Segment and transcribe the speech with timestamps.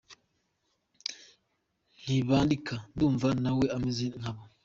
[2.01, 4.41] Ntibandika: Ndumva na we ameze nkabo.